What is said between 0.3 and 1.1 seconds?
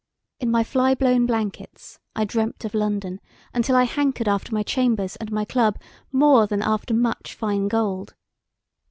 In my fly